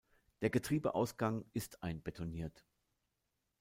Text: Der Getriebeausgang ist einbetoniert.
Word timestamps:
Der 0.41 0.49
Getriebeausgang 0.49 1.45
ist 1.53 1.83
einbetoniert. 1.83 2.65